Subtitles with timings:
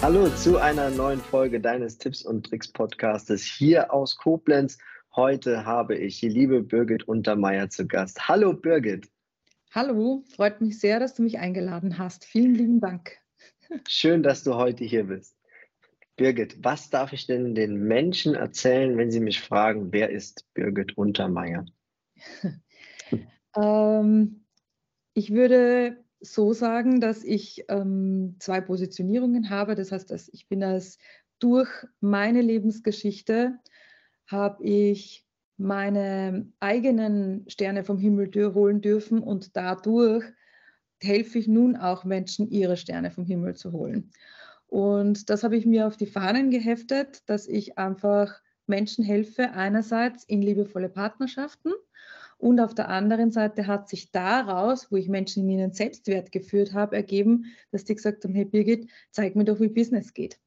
[0.00, 4.78] Hallo zu einer neuen Folge deines Tipps und Tricks Podcastes hier aus Koblenz.
[5.14, 8.28] Heute habe ich die liebe Birgit Untermeier zu Gast.
[8.28, 9.08] Hallo Birgit.
[9.70, 12.24] Hallo, freut mich sehr, dass du mich eingeladen hast.
[12.24, 13.16] Vielen lieben Dank.
[13.86, 15.36] Schön, dass du heute hier bist.
[16.16, 20.98] Birgit, was darf ich denn den Menschen erzählen, wenn sie mich fragen, wer ist Birgit
[20.98, 21.64] Untermeier?
[23.56, 24.44] ähm,
[25.14, 29.74] ich würde so sagen, dass ich ähm, zwei Positionierungen habe.
[29.74, 30.98] Das heißt, dass ich bin als
[31.38, 31.68] durch
[32.00, 33.58] meine Lebensgeschichte
[34.26, 40.24] habe ich meine eigenen Sterne vom Himmel holen dürfen und dadurch
[41.00, 44.10] helfe ich nun auch Menschen, ihre Sterne vom Himmel zu holen.
[44.66, 50.24] Und das habe ich mir auf die Fahnen geheftet, dass ich einfach Menschen helfe, einerseits
[50.24, 51.72] in liebevolle Partnerschaften
[52.42, 56.74] und auf der anderen Seite hat sich daraus, wo ich Menschen in ihren Selbstwert geführt
[56.74, 60.40] habe, ergeben, dass die gesagt haben, hey Birgit, zeig mir doch, wie Business geht.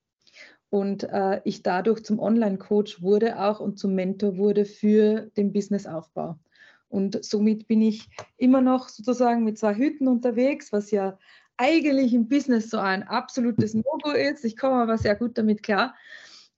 [0.69, 6.37] Und äh, ich dadurch zum Online-Coach wurde auch und zum Mentor wurde für den Businessaufbau.
[6.89, 11.17] Und somit bin ich immer noch sozusagen mit zwei Hüten unterwegs, was ja
[11.55, 14.43] eigentlich im Business so ein absolutes No-Go ist.
[14.43, 15.95] Ich komme aber sehr gut damit klar,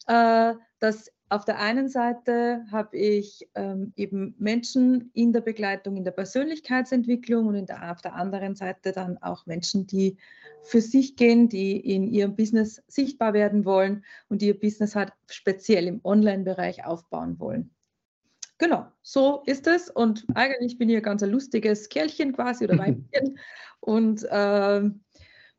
[0.07, 6.05] äh, dass auf der einen Seite habe ich ähm, eben Menschen in der Begleitung, in
[6.05, 10.17] der Persönlichkeitsentwicklung und der, auf der anderen Seite dann auch Menschen, die
[10.63, 15.87] für sich gehen, die in ihrem Business sichtbar werden wollen und ihr Business halt speziell
[15.87, 17.71] im Online-Bereich aufbauen wollen.
[18.57, 19.89] Genau, so ist es.
[19.89, 23.37] Und eigentlich bin ich ein ganz lustiges Kerlchen quasi oder Weibchen
[23.81, 24.81] und äh,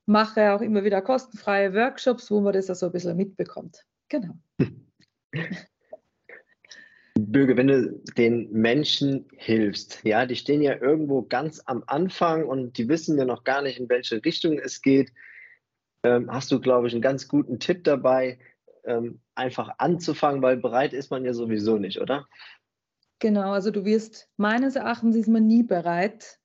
[0.07, 3.85] mache auch immer wieder kostenfreie Workshops, wo man das also ein bisschen mitbekommt.
[4.09, 4.35] Genau.
[7.19, 12.79] Bürger, wenn du den Menschen hilfst, ja, die stehen ja irgendwo ganz am Anfang und
[12.79, 15.13] die wissen ja noch gar nicht, in welche Richtung es geht,
[16.05, 18.39] ähm, hast du, glaube ich, einen ganz guten Tipp dabei,
[18.85, 22.27] ähm, einfach anzufangen, weil bereit ist man ja sowieso nicht, oder?
[23.19, 26.39] Genau, also du wirst, meines Erachtens ist man nie bereit.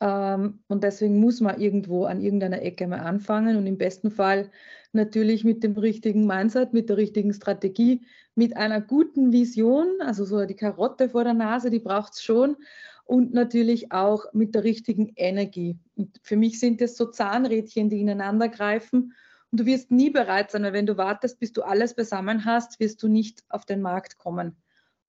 [0.00, 4.50] Ähm, und deswegen muss man irgendwo an irgendeiner Ecke mal anfangen und im besten Fall
[4.96, 8.02] natürlich mit dem richtigen Mindset, mit der richtigen Strategie,
[8.34, 12.56] mit einer guten Vision, also so die Karotte vor der Nase, die braucht es schon
[13.04, 15.78] und natürlich auch mit der richtigen Energie.
[15.94, 19.14] Und für mich sind das so Zahnrädchen, die ineinander greifen
[19.52, 22.80] und du wirst nie bereit sein, weil wenn du wartest, bis du alles beisammen hast,
[22.80, 24.56] wirst du nicht auf den Markt kommen.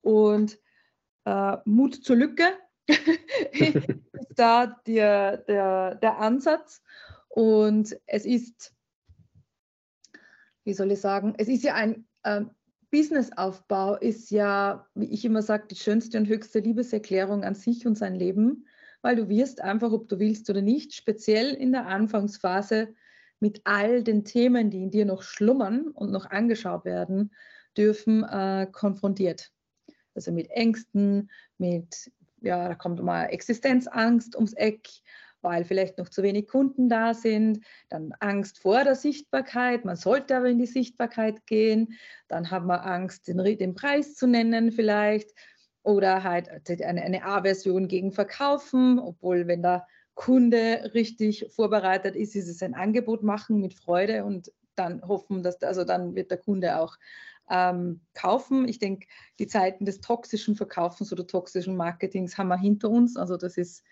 [0.02, 0.60] Und
[1.26, 2.46] äh, Mut zur Lücke
[3.52, 3.88] ist
[4.36, 6.82] da der, der, der Ansatz.
[7.30, 8.74] Und es ist
[10.68, 12.42] wie soll ich sagen, es ist ja ein äh,
[12.92, 17.98] Businessaufbau, ist ja, wie ich immer sage, die schönste und höchste Liebeserklärung an sich und
[17.98, 18.68] sein Leben,
[19.02, 22.94] weil du wirst einfach, ob du willst oder nicht, speziell in der Anfangsphase
[23.40, 27.32] mit all den Themen, die in dir noch schlummern und noch angeschaut werden
[27.78, 29.54] dürfen, äh, konfrontiert.
[30.16, 32.12] Also mit Ängsten, mit,
[32.42, 34.90] ja, da kommt mal Existenzangst ums Eck,
[35.42, 40.36] weil vielleicht noch zu wenig Kunden da sind, dann Angst vor der Sichtbarkeit, man sollte
[40.36, 41.94] aber in die Sichtbarkeit gehen,
[42.28, 45.32] dann haben wir Angst, den, den Preis zu nennen vielleicht
[45.84, 46.50] oder halt
[46.82, 52.74] eine, eine Aversion gegen Verkaufen, obwohl wenn der Kunde richtig vorbereitet ist, ist es ein
[52.74, 56.98] Angebot machen mit Freude und dann hoffen, dass also dann wird der Kunde auch
[57.50, 58.68] ähm, kaufen.
[58.68, 59.08] Ich denke,
[59.40, 63.16] die Zeiten des toxischen Verkaufens oder toxischen Marketings haben wir hinter uns.
[63.16, 63.84] Also das ist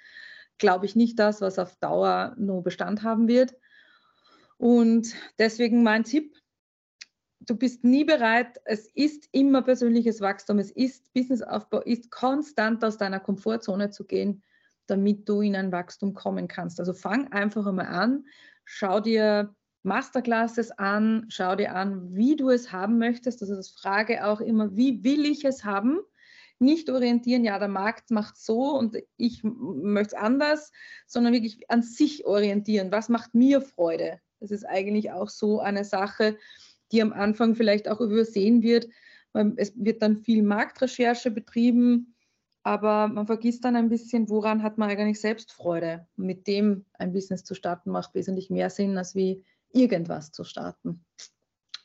[0.57, 3.55] glaube ich, nicht das, was auf Dauer nur Bestand haben wird.
[4.57, 6.35] Und deswegen mein Tipp,
[7.41, 12.97] du bist nie bereit, es ist immer persönliches Wachstum, es ist Businessaufbau, ist konstant aus
[12.97, 14.43] deiner Komfortzone zu gehen,
[14.87, 16.79] damit du in ein Wachstum kommen kannst.
[16.79, 18.25] Also fang einfach einmal an,
[18.63, 19.53] schau dir
[19.83, 23.41] Masterclasses an, schau dir an, wie du es haben möchtest.
[23.41, 25.99] Also das frage auch immer, wie will ich es haben?
[26.59, 30.71] Nicht orientieren, ja, der Markt macht so und ich möchte es anders,
[31.05, 32.91] sondern wirklich an sich orientieren.
[32.91, 34.19] Was macht mir Freude?
[34.39, 36.37] Das ist eigentlich auch so eine Sache,
[36.91, 38.87] die am Anfang vielleicht auch übersehen wird.
[39.57, 42.15] Es wird dann viel Marktrecherche betrieben
[42.65, 46.07] aber man vergisst dann ein bisschen, woran hat man eigentlich selbst Freude.
[46.15, 51.05] mit dem ein Business zu starten macht wesentlich mehr Sinn, als wie irgendwas zu starten.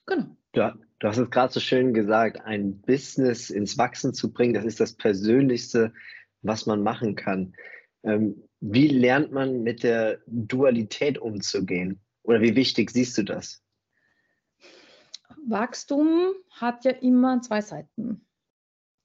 [0.07, 0.35] Genau.
[0.55, 4.65] Ja, du hast es gerade so schön gesagt, ein Business ins Wachsen zu bringen, das
[4.65, 5.93] ist das Persönlichste,
[6.43, 7.55] was man machen kann.
[8.03, 12.01] Ähm, wie lernt man mit der Dualität umzugehen?
[12.23, 13.63] Oder wie wichtig siehst du das?
[15.47, 18.27] Wachstum hat ja immer zwei Seiten.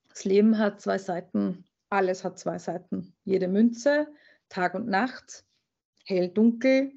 [0.09, 3.13] Das Leben hat zwei Seiten, alles hat zwei Seiten.
[3.23, 4.07] Jede Münze,
[4.49, 5.45] Tag und Nacht,
[6.05, 6.91] hell, dunkel,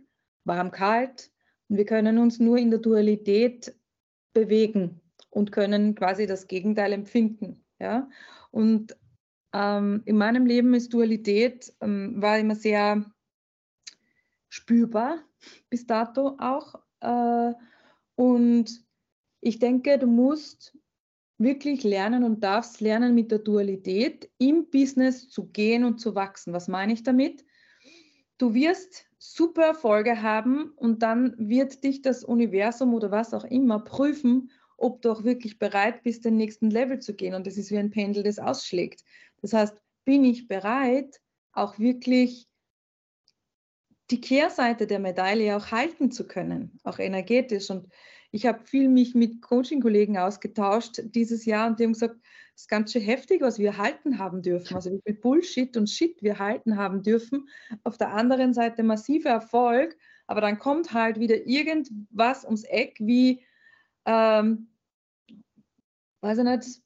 [0.44, 1.30] warm, kalt.
[1.68, 3.77] Und wir können uns nur in der Dualität
[4.38, 5.00] bewegen
[5.30, 7.64] und können quasi das Gegenteil empfinden.
[7.80, 8.08] Ja?
[8.50, 8.96] Und
[9.52, 13.04] ähm, in meinem Leben ist Dualität ähm, war immer sehr
[14.48, 15.18] spürbar
[15.70, 16.74] bis dato auch.
[17.00, 17.52] Äh,
[18.14, 18.84] und
[19.40, 20.76] ich denke, du musst
[21.38, 26.52] wirklich lernen und darfst lernen, mit der Dualität im Business zu gehen und zu wachsen.
[26.52, 27.44] Was meine ich damit?
[28.38, 33.80] Du wirst super Erfolge haben und dann wird dich das Universum oder was auch immer
[33.80, 37.34] prüfen, ob du auch wirklich bereit bist, den nächsten Level zu gehen.
[37.34, 39.04] Und das ist wie ein Pendel, das ausschlägt.
[39.42, 41.20] Das heißt, bin ich bereit,
[41.52, 42.48] auch wirklich
[44.10, 47.70] die Kehrseite der Medaille auch halten zu können, auch energetisch.
[47.70, 47.88] Und
[48.30, 52.16] ich habe viel mich mit Coaching-Kollegen ausgetauscht dieses Jahr und die haben gesagt,
[52.54, 54.74] es ist ganz schön heftig, was wir halten haben dürfen.
[54.74, 57.48] Also wie viel Bullshit und Shit wir halten haben dürfen.
[57.84, 59.96] Auf der anderen Seite massiver Erfolg,
[60.26, 63.44] aber dann kommt halt wieder irgendwas ums Eck wie,
[64.04, 64.68] ähm,
[66.20, 66.82] weiß ich nicht,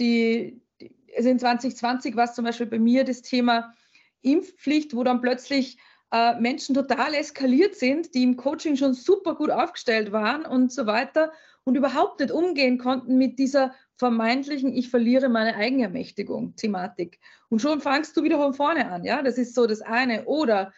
[0.00, 3.72] die, die also in 2020 war es zum Beispiel bei mir das Thema
[4.20, 5.78] Impfpflicht, wo dann plötzlich
[6.12, 10.86] äh, Menschen total eskaliert sind, die im Coaching schon super gut aufgestellt waren und so
[10.86, 11.32] weiter
[11.64, 17.18] und überhaupt nicht umgehen konnten mit dieser vermeintlichen Ich verliere meine Eigenermächtigung Thematik.
[17.48, 20.26] Und schon fangst du wieder von vorne an, ja, das ist so das eine.
[20.26, 20.72] Oder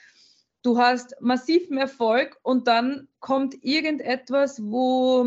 [0.63, 5.27] du hast massiven Erfolg und dann kommt irgendetwas, wo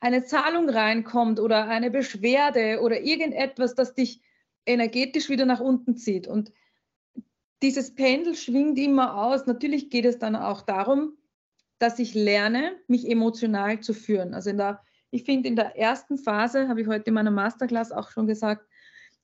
[0.00, 4.22] eine Zahlung reinkommt oder eine Beschwerde oder irgendetwas, das dich
[4.66, 6.26] energetisch wieder nach unten zieht.
[6.26, 6.52] Und
[7.62, 9.46] dieses Pendel schwingt immer aus.
[9.46, 11.16] Natürlich geht es dann auch darum,
[11.78, 14.34] dass ich lerne, mich emotional zu führen.
[14.34, 17.92] Also in der, ich finde, in der ersten Phase, habe ich heute in meiner Masterclass
[17.92, 18.66] auch schon gesagt,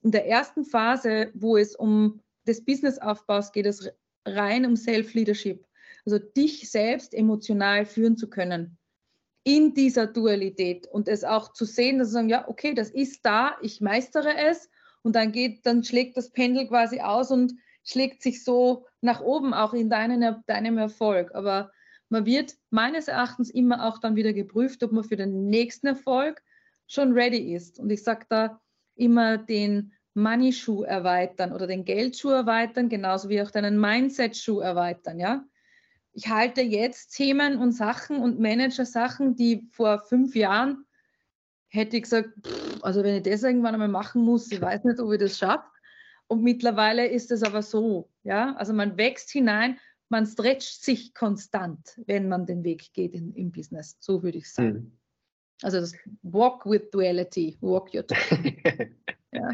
[0.02, 3.90] in der ersten Phase, wo es um des Businessaufbaus geht, es
[4.26, 5.66] rein um Self-Leadership.
[6.04, 8.76] Also dich selbst emotional führen zu können
[9.44, 13.25] in dieser Dualität und es auch zu sehen, dass sie sagen, ja, okay, das ist
[13.25, 14.70] da, ich meistere es
[15.02, 17.54] und dann geht, dann schlägt das Pendel quasi aus und
[17.84, 21.34] schlägt sich so nach oben auch in deinen, deinem Erfolg.
[21.34, 21.70] Aber
[22.08, 26.42] man wird meines Erachtens immer auch dann wieder geprüft, ob man für den nächsten Erfolg
[26.86, 27.78] schon ready ist.
[27.78, 28.60] Und ich sage da
[28.96, 35.19] immer den Money-Schuh erweitern oder den Geldschuh erweitern, genauso wie auch deinen Mindset-Schuh erweitern.
[35.19, 35.44] Ja?
[36.12, 40.86] Ich halte jetzt Themen und Sachen und Manager-Sachen, die vor fünf Jahren
[41.66, 45.00] hätte ich gesagt, pff, also wenn ich das irgendwann einmal machen muss, ich weiß nicht,
[45.00, 45.66] ob ich das schaffe.
[46.26, 49.79] Und mittlerweile ist es aber so, ja, also man wächst hinein,
[50.09, 53.97] man stretcht sich konstant, wenn man den Weg geht in, im Business.
[54.00, 54.73] So würde ich sagen.
[54.73, 54.99] Mhm.
[55.62, 58.21] Also das Walk with Duality, walk your talk.
[59.32, 59.49] ja.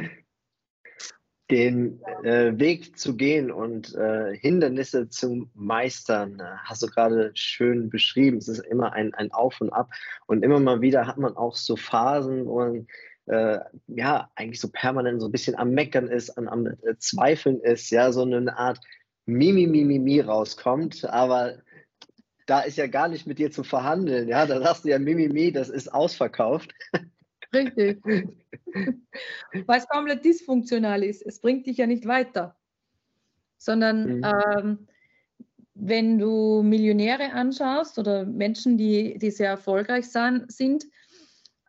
[1.51, 7.91] Den äh, Weg zu gehen und äh, Hindernisse zu meistern, äh, hast du gerade schön
[7.91, 8.39] beschrieben.
[8.39, 9.91] Es ist immer ein, ein Auf und Ab.
[10.27, 12.87] Und immer mal wieder hat man auch so Phasen, wo man
[13.31, 17.61] äh, ja, eigentlich so permanent so ein bisschen am Meckern ist, an, am äh, Zweifeln
[17.61, 18.81] ist, ja, so eine Art
[19.25, 21.59] Mimi, Mimi, Mimi rauskommt, aber
[22.47, 25.29] da ist ja gar nicht mit dir zu verhandeln, ja, da sagst du ja Mimi,
[25.29, 26.75] Mimi, das ist ausverkauft.
[27.53, 28.03] Richtig.
[29.67, 31.23] Es komplett dysfunktional ist.
[31.23, 32.57] Es bringt dich ja nicht weiter,
[33.59, 34.25] sondern mhm.
[34.25, 34.89] ähm,
[35.75, 40.85] wenn du Millionäre anschaust oder Menschen, die, die sehr erfolgreich sind,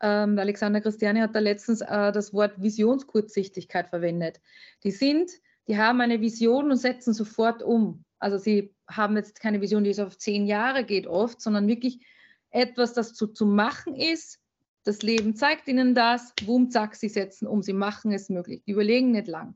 [0.01, 4.41] ähm, Alexander Christiani hat da letztens äh, das Wort Visionskurzsichtigkeit verwendet.
[4.83, 5.31] Die sind,
[5.67, 8.03] die haben eine Vision und setzen sofort um.
[8.19, 12.05] Also sie haben jetzt keine Vision, die so auf zehn Jahre geht oft, sondern wirklich
[12.49, 14.39] etwas, das zu, zu machen ist.
[14.83, 18.63] Das Leben zeigt ihnen das, boom, zack, sie setzen um, sie machen es möglich.
[18.65, 19.55] Die überlegen nicht lang.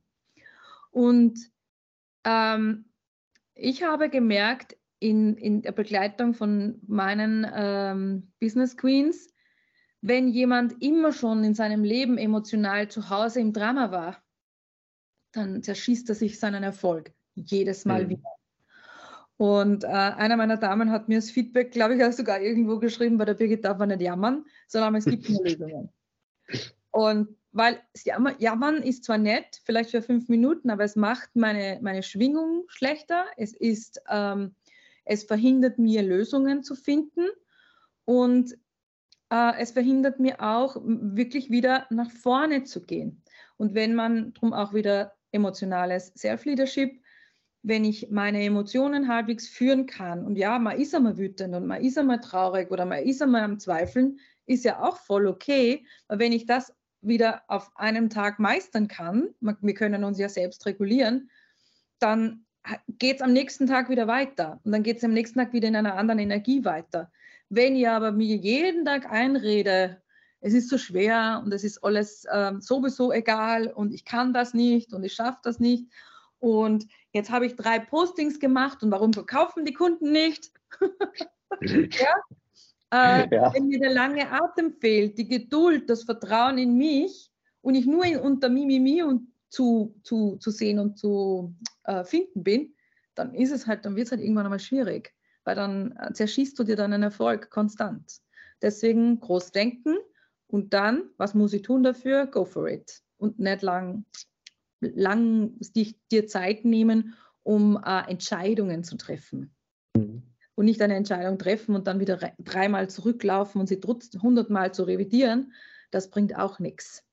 [0.91, 1.39] Und
[2.23, 2.85] ähm,
[3.55, 9.34] ich habe gemerkt, in, in der Begleitung von meinen ähm, Business Queens,
[10.07, 14.23] wenn jemand immer schon in seinem Leben emotional zu Hause im Drama war,
[15.31, 18.09] dann zerschießt er sich seinen Erfolg jedes Mal mhm.
[18.09, 18.29] wieder.
[19.37, 23.17] Und äh, einer meiner Damen hat mir das Feedback, glaube ich, auch sogar irgendwo geschrieben,
[23.17, 25.89] bei der Birgit darf man nicht jammern, sondern es gibt nur Lösungen.
[26.91, 31.79] Und weil Jammern, Jammern ist zwar nett, vielleicht für fünf Minuten, aber es macht meine,
[31.81, 33.25] meine Schwingung schlechter.
[33.37, 34.53] Es, ist, ähm,
[35.03, 37.25] es verhindert mir, Lösungen zu finden
[38.05, 38.55] und
[39.31, 43.23] äh, es verhindert mir auch, wirklich wieder nach vorne zu gehen.
[43.57, 47.01] Und wenn man darum auch wieder emotionales Self-Leadership,
[47.63, 51.81] wenn ich meine Emotionen halbwegs führen kann und ja, man ist einmal wütend und man
[51.81, 55.83] ist einmal traurig oder man ist einmal am Zweifeln, ist ja auch voll okay.
[56.07, 60.65] Aber wenn ich das wieder auf einem Tag meistern kann, wir können uns ja selbst
[60.67, 61.29] regulieren,
[61.99, 62.45] dann
[62.87, 65.67] geht es am nächsten Tag wieder weiter und dann geht es am nächsten Tag wieder
[65.67, 67.11] in einer anderen Energie weiter.
[67.49, 70.01] Wenn ich aber mir jeden Tag einrede,
[70.41, 74.53] es ist so schwer und es ist alles äh, sowieso egal und ich kann das
[74.53, 75.85] nicht und ich schaffe das nicht
[76.39, 80.51] und jetzt habe ich drei Postings gemacht und warum verkaufen die Kunden nicht?
[81.61, 82.13] ja?
[82.91, 83.53] Äh, ja.
[83.53, 88.05] Wenn mir der lange Atem fehlt, die Geduld, das Vertrauen in mich und ich nur
[88.05, 92.75] in, unter Mimimi und zu, zu, zu sehen und zu äh, finden bin,
[93.15, 95.14] dann ist es halt, dann wird es halt irgendwann einmal schwierig,
[95.45, 98.19] weil dann äh, zerschießt du dir dann einen Erfolg konstant.
[98.61, 99.95] Deswegen groß denken
[100.47, 102.27] und dann, was muss ich tun dafür?
[102.27, 103.01] Go for it.
[103.17, 104.05] Und nicht lang,
[104.81, 105.57] lang
[106.11, 109.55] dir Zeit nehmen, um äh, Entscheidungen zu treffen
[110.55, 113.79] und nicht eine Entscheidung treffen und dann wieder dreimal zurücklaufen und sie
[114.21, 115.53] hundertmal zu revidieren,
[115.91, 117.03] das bringt auch nichts.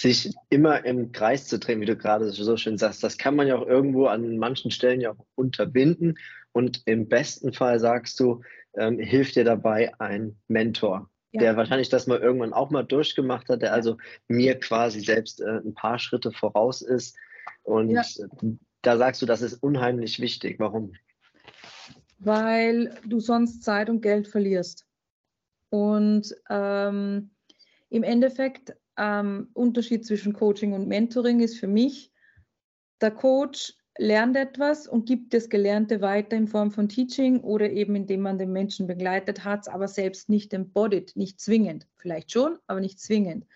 [0.00, 3.46] Sich immer im Kreis zu drehen, wie du gerade so schön sagst, das kann man
[3.46, 6.18] ja auch irgendwo an manchen Stellen ja auch unterbinden.
[6.52, 8.42] Und im besten Fall sagst du,
[8.74, 11.40] ähm, hilft dir dabei ein Mentor, ja.
[11.40, 15.58] der wahrscheinlich das mal irgendwann auch mal durchgemacht hat, der also mir quasi selbst äh,
[15.58, 17.16] ein paar Schritte voraus ist.
[17.62, 18.02] Und ja.
[18.82, 20.58] da sagst du, das ist unheimlich wichtig.
[20.58, 20.92] Warum?
[22.20, 24.86] weil du sonst Zeit und Geld verlierst.
[25.70, 27.30] Und ähm,
[27.88, 32.12] im Endeffekt, ähm, Unterschied zwischen Coaching und Mentoring ist für mich,
[33.00, 37.96] der Coach lernt etwas und gibt das Gelernte weiter in Form von Teaching oder eben
[37.96, 41.86] indem man den Menschen begleitet hat, aber selbst nicht embodied, nicht zwingend.
[41.96, 43.46] Vielleicht schon, aber nicht zwingend.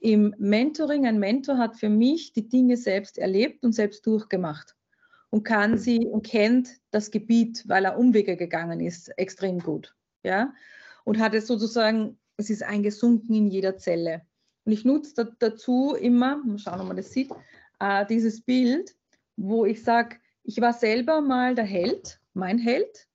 [0.00, 4.74] Im Mentoring, ein Mentor hat für mich die Dinge selbst erlebt und selbst durchgemacht
[5.28, 9.94] und kann sie und kennt das Gebiet, weil er Umwege gegangen ist, extrem gut.
[10.24, 10.54] Ja?
[11.04, 14.22] Und hat es sozusagen, es ist eingesunken in jeder Zelle.
[14.70, 17.28] Und ich nutze dazu immer, mal schauen, ob man das sieht,
[17.80, 18.94] äh, dieses Bild,
[19.34, 23.08] wo ich sage, ich war selber mal der Held, mein Held,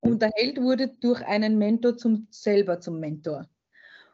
[0.00, 3.48] und der Held wurde durch einen Mentor zum, selber zum Mentor.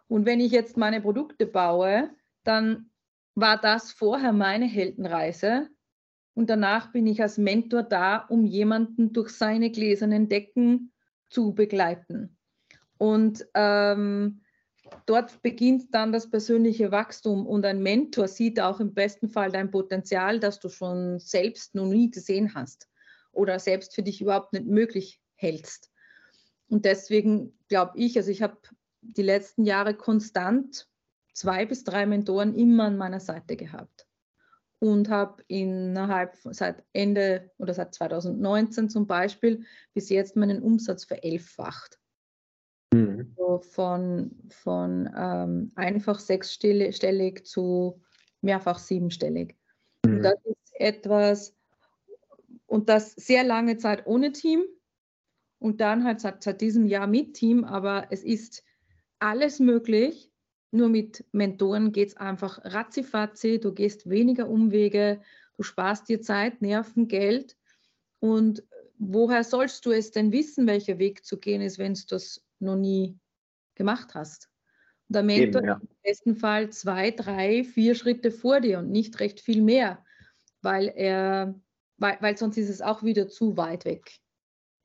[0.07, 2.11] Und wenn ich jetzt meine Produkte baue,
[2.45, 2.91] dann
[3.35, 5.69] war das vorher meine Heldenreise
[6.35, 10.93] und danach bin ich als Mentor da, um jemanden durch seine gläsernen Decken
[11.29, 12.39] zu begleiten.
[12.99, 14.44] Und ähm,
[15.07, 19.71] dort beginnt dann das persönliche Wachstum und ein Mentor sieht auch im besten Fall dein
[19.71, 22.89] Potenzial, das du schon selbst noch nie gesehen hast
[23.33, 25.91] oder selbst für dich überhaupt nicht möglich hältst.
[26.69, 28.57] Und deswegen glaube ich, also ich habe
[29.01, 30.89] die letzten Jahre konstant
[31.33, 34.07] zwei bis drei Mentoren immer an meiner Seite gehabt
[34.79, 41.99] und habe innerhalb seit Ende oder seit 2019 zum Beispiel bis jetzt meinen Umsatz verelffacht.
[42.95, 43.35] Mhm.
[43.37, 48.01] So von von ähm, einfach sechsstellig zu
[48.41, 49.57] mehrfach siebenstellig.
[50.05, 50.17] Mhm.
[50.17, 51.57] Und das ist etwas,
[52.67, 54.65] und das sehr lange Zeit ohne Team
[55.59, 58.65] und dann halt seit, seit diesem Jahr mit Team, aber es ist
[59.19, 60.31] alles möglich
[60.75, 65.21] nur mit Mentoren geht es einfach ratzifatzi, du gehst weniger Umwege,
[65.57, 67.57] du sparst dir Zeit, Nerven, Geld.
[68.19, 68.65] Und
[68.99, 72.77] woher sollst du es denn wissen, welcher Weg zu gehen ist, wenn du das noch
[72.77, 73.19] nie
[73.75, 74.51] gemacht hast?
[75.09, 75.81] Und der Mentor Eben, ja.
[75.81, 80.05] im besten Fall zwei, drei, vier Schritte vor dir und nicht recht viel mehr,
[80.63, 81.55] weil er,
[81.99, 84.19] weil, weil sonst ist es auch wieder zu weit weg.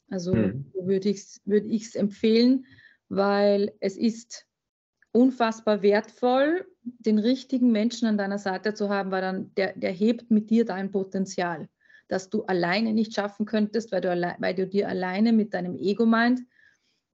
[0.09, 0.71] Also hm.
[0.73, 2.65] würde ich es würd empfehlen,
[3.07, 4.47] weil es ist
[5.11, 10.31] unfassbar wertvoll, den richtigen Menschen an deiner Seite zu haben, weil dann der, der hebt
[10.31, 11.69] mit dir dein Potenzial,
[12.07, 14.09] das du alleine nicht schaffen könntest, weil du,
[14.39, 16.41] weil du dir alleine mit deinem Ego meint,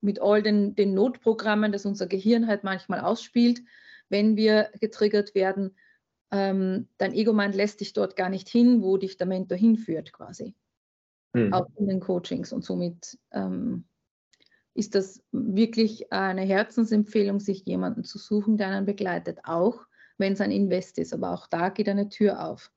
[0.05, 3.62] mit all den, den Notprogrammen, das unser Gehirn halt manchmal ausspielt,
[4.07, 5.75] wenn wir getriggert werden,
[6.31, 10.55] ähm, dein Ego-Mind lässt dich dort gar nicht hin, wo dich der Mentor hinführt quasi.
[11.33, 11.53] Mhm.
[11.53, 13.85] Auch in den Coachings und somit ähm,
[14.74, 19.85] ist das wirklich eine Herzensempfehlung, sich jemanden zu suchen, der einen begleitet, auch
[20.17, 21.13] wenn es ein Invest ist.
[21.13, 22.71] Aber auch da geht eine Tür auf.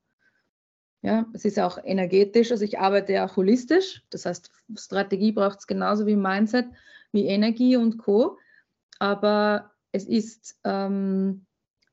[1.01, 5.59] Ja, es ist auch energetisch, also ich arbeite ja auch holistisch, das heißt, Strategie braucht
[5.59, 6.65] es genauso wie Mindset,
[7.11, 8.37] wie Energie und Co.
[8.99, 11.45] Aber es ist ähm,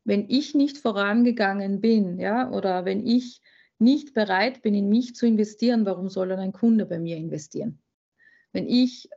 [0.06, 3.42] wenn ich nicht vorangegangen bin, ja, oder wenn ich
[3.78, 7.82] nicht bereit bin, in mich zu investieren, warum soll dann ein Kunde bei mir investieren?
[8.52, 9.10] Wenn ich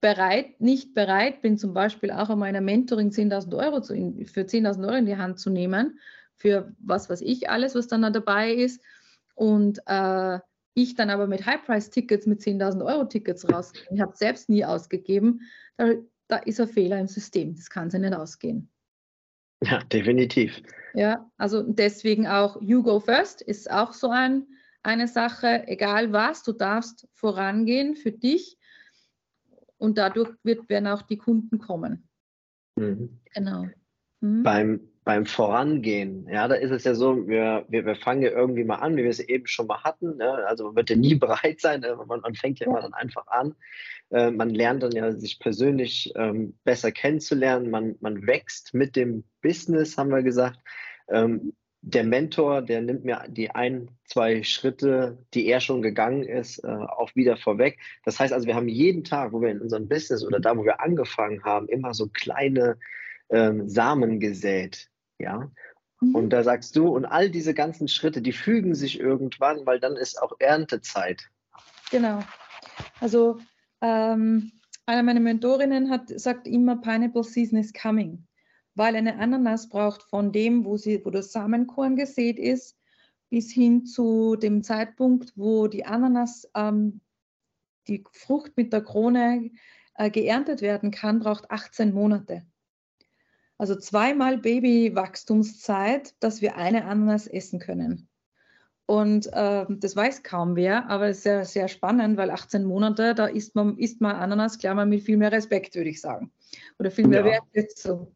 [0.00, 3.94] bereit, nicht bereit bin, zum Beispiel auch an meiner Mentoring 10.000 Euro zu,
[4.26, 6.00] für 10.000 Euro in die Hand zu nehmen,
[6.34, 8.82] für was weiß ich alles, was dann da dabei ist,
[9.36, 10.40] und äh,
[10.82, 14.64] ich dann aber mit High-Price-Tickets, mit 10.000 Euro Tickets rausgehe, ich habe es selbst nie
[14.64, 15.42] ausgegeben,
[15.76, 15.92] da,
[16.28, 18.70] da ist ein Fehler im System, das kann sich nicht ausgehen.
[19.64, 20.62] Ja, definitiv.
[20.94, 24.46] Ja, also deswegen auch You Go First ist auch so ein,
[24.82, 28.56] eine Sache, egal was, du darfst vorangehen für dich
[29.78, 32.08] und dadurch wird, werden auch die Kunden kommen.
[32.76, 33.20] Mhm.
[33.34, 33.66] Genau.
[34.20, 34.42] Mhm.
[34.42, 38.64] Beim, beim Vorangehen, ja, da ist es ja so, wir, wir, wir fangen ja irgendwie
[38.64, 40.18] mal an, wie wir es eben schon mal hatten.
[40.18, 40.30] Ne?
[40.46, 41.96] Also man wird ja nie bereit sein, ne?
[42.06, 43.54] man, man fängt ja, immer dann einfach an.
[44.10, 47.70] Äh, man lernt dann ja, sich persönlich ähm, besser kennenzulernen.
[47.70, 50.58] Man, man wächst mit dem Business, haben wir gesagt.
[51.08, 56.62] Ähm, der Mentor, der nimmt mir die ein, zwei Schritte, die er schon gegangen ist,
[56.64, 57.78] äh, auch wieder vorweg.
[58.04, 60.64] Das heißt also, wir haben jeden Tag, wo wir in unserem Business oder da, wo
[60.64, 62.76] wir angefangen haben, immer so kleine
[63.30, 64.90] ähm, Samen gesät.
[65.18, 65.50] Ja.
[66.00, 66.14] Mhm.
[66.14, 69.96] Und da sagst du, und all diese ganzen Schritte, die fügen sich irgendwann, weil dann
[69.96, 71.28] ist auch Erntezeit.
[71.90, 72.20] Genau.
[73.00, 73.38] Also
[73.80, 74.52] ähm,
[74.86, 78.26] eine meiner Mentorinnen hat, sagt immer, Pineapple Season is coming,
[78.74, 82.76] weil eine Ananas braucht von dem, wo, sie, wo das Samenkorn gesät ist,
[83.30, 87.00] bis hin zu dem Zeitpunkt, wo die Ananas, ähm,
[87.86, 89.50] die Frucht mit der Krone
[89.94, 92.46] äh, geerntet werden kann, braucht 18 Monate.
[93.58, 98.08] Also zweimal Babywachstumszeit, dass wir eine Ananas essen können.
[98.86, 103.14] Und äh, das weiß kaum wer, aber es ist sehr, sehr spannend, weil 18 Monate,
[103.14, 106.32] da isst man, isst man Ananas, klar, mal mit viel mehr Respekt, würde ich sagen.
[106.78, 107.26] Oder viel mehr ja.
[107.26, 108.14] Wertschätzung.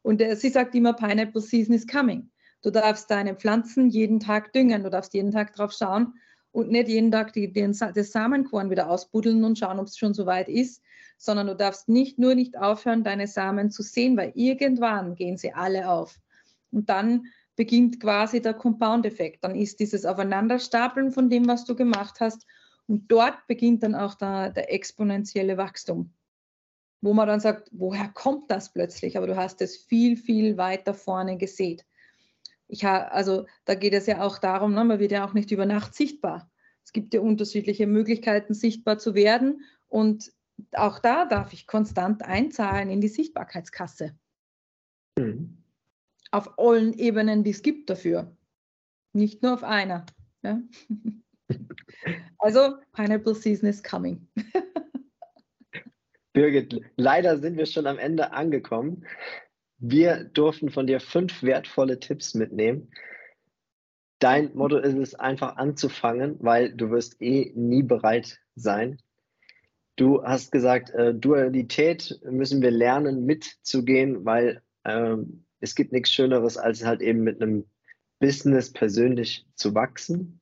[0.00, 2.30] Und äh, sie sagt immer, Pineapple Season is coming.
[2.62, 6.14] Du darfst deine Pflanzen jeden Tag düngen, du darfst jeden Tag drauf schauen
[6.52, 10.14] und nicht jeden Tag die, den, das Samenkorn wieder ausbuddeln und schauen, ob es schon
[10.14, 10.82] so weit ist,
[11.16, 15.52] sondern du darfst nicht nur nicht aufhören, deine Samen zu sehen, weil irgendwann gehen sie
[15.52, 16.18] alle auf.
[16.70, 19.44] Und dann beginnt quasi der Compound-Effekt.
[19.44, 22.46] Dann ist dieses Aufeinanderstapeln von dem, was du gemacht hast.
[22.86, 26.12] Und dort beginnt dann auch der, der exponentielle Wachstum,
[27.00, 29.16] wo man dann sagt, woher kommt das plötzlich?
[29.16, 31.84] Aber du hast es viel, viel weiter vorne gesät.
[32.66, 35.50] Ich ha, also da geht es ja auch darum, ne, man wird ja auch nicht
[35.50, 36.50] über Nacht sichtbar.
[36.82, 39.62] Es gibt ja unterschiedliche Möglichkeiten, sichtbar zu werden.
[39.88, 40.32] Und
[40.72, 44.16] auch da darf ich konstant einzahlen in die Sichtbarkeitskasse.
[45.18, 45.64] Mhm
[46.34, 48.36] auf allen Ebenen, die es gibt dafür.
[49.12, 50.04] Nicht nur auf einer.
[50.42, 50.60] Ja?
[52.38, 54.28] Also, Pineapple Season is coming.
[56.34, 59.06] Birgit, leider sind wir schon am Ende angekommen.
[59.78, 62.90] Wir durften von dir fünf wertvolle Tipps mitnehmen.
[64.18, 69.00] Dein Motto ist es, einfach anzufangen, weil du wirst eh nie bereit sein.
[69.96, 76.56] Du hast gesagt, äh, Dualität müssen wir lernen mitzugehen, weil ähm, es gibt nichts Schöneres,
[76.56, 77.64] als halt eben mit einem
[78.18, 80.40] Business persönlich zu wachsen.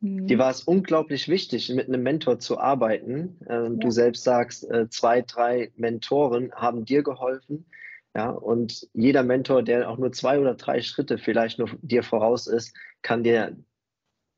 [0.00, 0.26] Mhm.
[0.28, 3.40] Dir war es unglaublich wichtig, mit einem Mentor zu arbeiten.
[3.48, 3.78] Ähm, ja.
[3.78, 7.66] Du selbst sagst, äh, zwei, drei Mentoren haben dir geholfen.
[8.14, 12.46] Ja, und jeder Mentor, der auch nur zwei oder drei Schritte vielleicht nur dir voraus
[12.46, 13.56] ist, kann dir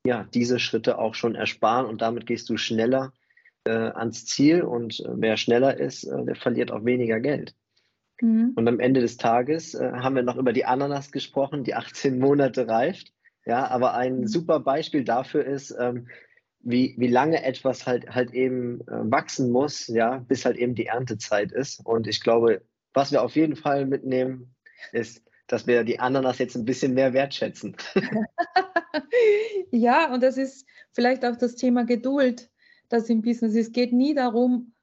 [0.05, 3.13] ja, diese Schritte auch schon ersparen und damit gehst du schneller
[3.69, 7.55] äh, ans Ziel und äh, wer schneller ist, äh, der verliert auch weniger Geld.
[8.19, 8.53] Mhm.
[8.55, 12.17] Und am Ende des Tages äh, haben wir noch über die Ananas gesprochen, die 18
[12.17, 13.13] Monate reift.
[13.45, 14.27] Ja, aber ein mhm.
[14.27, 16.07] super Beispiel dafür ist, ähm,
[16.61, 21.53] wie, wie lange etwas halt, halt eben wachsen muss, ja, bis halt eben die Erntezeit
[21.53, 21.79] ist.
[21.85, 24.53] Und ich glaube, was wir auf jeden Fall mitnehmen,
[24.91, 27.77] ist, dass wir die Ananas jetzt ein bisschen mehr wertschätzen.
[29.71, 32.48] ja, und das ist vielleicht auch das Thema Geduld,
[32.89, 33.67] das im Business ist.
[33.67, 34.73] Es geht nie darum,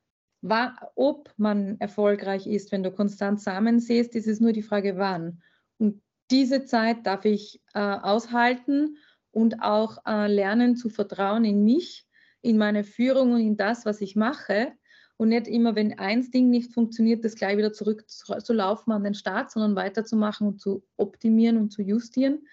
[0.42, 4.96] war, ob man erfolgreich ist, wenn du konstant Samen siehst, ist es nur die Frage,
[4.96, 5.42] wann.
[5.78, 8.96] Und diese Zeit darf ich äh, aushalten
[9.30, 12.06] und auch äh, lernen zu vertrauen in mich,
[12.42, 14.72] in meine Führung und in das, was ich mache.
[15.18, 19.02] Und nicht immer, wenn eins Ding nicht funktioniert, das gleich wieder zurück zu laufen an
[19.02, 22.46] den Start, sondern weiterzumachen und zu optimieren und zu justieren.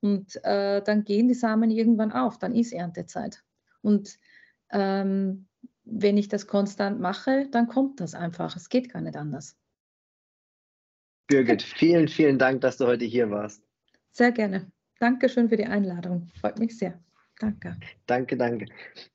[0.00, 3.44] Und äh, dann gehen die Samen irgendwann auf, dann ist Erntezeit.
[3.82, 4.18] Und
[4.70, 5.46] ähm,
[5.84, 8.56] wenn ich das konstant mache, dann kommt das einfach.
[8.56, 9.56] Es geht gar nicht anders.
[11.28, 13.62] Birgit, vielen, vielen Dank, dass du heute hier warst.
[14.12, 14.70] Sehr gerne.
[14.98, 16.30] Dankeschön für die Einladung.
[16.40, 17.00] Freut mich sehr.
[17.38, 17.76] Danke.
[18.06, 18.66] Danke, danke.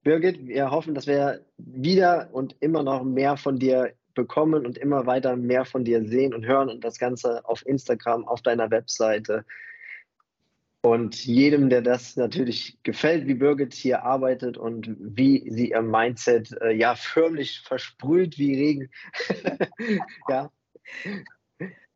[0.04, 5.06] Birgit, wir hoffen, dass wir wieder und immer noch mehr von dir bekommen und immer
[5.06, 9.46] weiter mehr von dir sehen und hören und das Ganze auf Instagram, auf deiner Webseite.
[10.84, 16.60] Und jedem, der das natürlich gefällt, wie Birgit hier arbeitet und wie sie ihr Mindset
[16.60, 18.90] äh, ja förmlich versprüht wie Regen,
[20.30, 20.52] ja,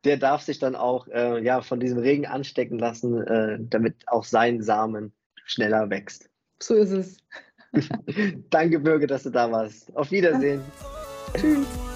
[0.03, 4.23] der darf sich dann auch äh, ja, von diesem Regen anstecken lassen, äh, damit auch
[4.23, 5.13] sein Samen
[5.45, 6.29] schneller wächst.
[6.61, 7.17] So ist es.
[8.51, 9.95] Danke, Birgit, dass du da warst.
[9.95, 10.61] Auf Wiedersehen.
[11.35, 11.94] Tschüss.